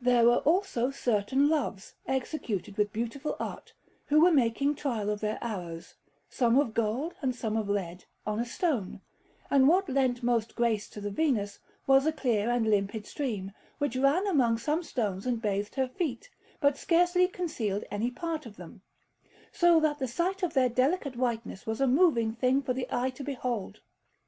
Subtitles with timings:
[0.00, 3.72] There were also certain Loves, executed with beautiful art,
[4.06, 5.96] who were making trial of their arrows,
[6.28, 9.00] some of gold and some of lead, on a stone;
[9.50, 13.96] and what lent most grace to the Venus was a clear and limpid stream, which
[13.96, 16.30] ran among some stones and bathed her feet,
[16.60, 18.82] but scarcely concealed any part of them,
[19.50, 23.10] so that the sight of their delicate whiteness was a moving thing for the eye
[23.10, 23.80] to behold.